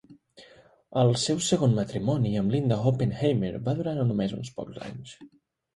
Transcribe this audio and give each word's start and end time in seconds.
El 1.01 1.13
seu 1.23 1.43
segon 1.49 1.77
matrimoni, 1.81 2.33
amb 2.41 2.57
Linda 2.57 2.81
Oppenheimer, 2.93 3.53
va 3.69 3.79
durar 3.83 3.99
només 4.03 4.39
uns 4.41 4.55
pocs 4.59 4.85
anys. 4.91 5.17